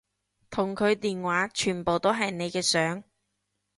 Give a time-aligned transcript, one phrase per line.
[0.49, 3.03] 同佢電話全部都係你嘅相